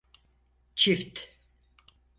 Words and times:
Çift… 0.75 1.29